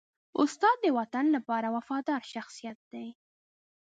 استاد 0.41 0.77
د 0.83 0.87
وطن 0.97 1.25
لپاره 1.35 1.67
وفادار 1.75 2.21
شخصیت 2.33 2.79
دی. 2.91 3.07